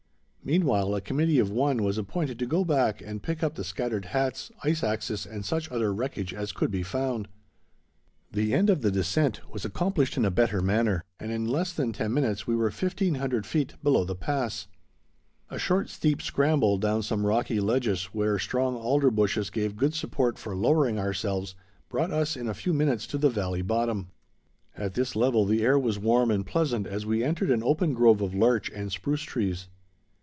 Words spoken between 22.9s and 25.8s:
to the valley bottom. At this level the air